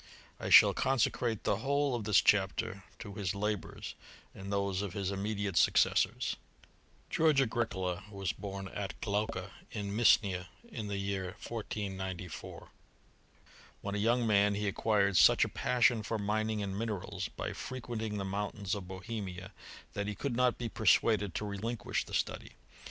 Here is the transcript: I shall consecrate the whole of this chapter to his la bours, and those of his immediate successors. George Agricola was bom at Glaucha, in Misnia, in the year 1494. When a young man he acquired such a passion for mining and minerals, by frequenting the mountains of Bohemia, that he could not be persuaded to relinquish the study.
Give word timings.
I 0.39 0.49
shall 0.49 0.73
consecrate 0.73 1.43
the 1.43 1.57
whole 1.57 1.93
of 1.93 2.05
this 2.05 2.21
chapter 2.21 2.83
to 2.97 3.13
his 3.13 3.35
la 3.35 3.55
bours, 3.55 3.93
and 4.33 4.51
those 4.51 4.81
of 4.81 4.93
his 4.93 5.11
immediate 5.11 5.57
successors. 5.57 6.37
George 7.11 7.39
Agricola 7.39 8.03
was 8.09 8.31
bom 8.33 8.67
at 8.73 8.99
Glaucha, 8.99 9.51
in 9.71 9.95
Misnia, 9.95 10.47
in 10.67 10.87
the 10.87 10.97
year 10.97 11.35
1494. 11.47 12.69
When 13.81 13.93
a 13.93 13.99
young 13.99 14.25
man 14.25 14.55
he 14.55 14.67
acquired 14.67 15.17
such 15.17 15.45
a 15.45 15.49
passion 15.49 16.01
for 16.01 16.17
mining 16.17 16.63
and 16.63 16.75
minerals, 16.75 17.27
by 17.29 17.53
frequenting 17.53 18.17
the 18.17 18.25
mountains 18.25 18.73
of 18.73 18.87
Bohemia, 18.87 19.51
that 19.93 20.07
he 20.07 20.15
could 20.15 20.35
not 20.35 20.57
be 20.57 20.67
persuaded 20.67 21.35
to 21.35 21.45
relinquish 21.45 22.05
the 22.05 22.15
study. 22.15 22.53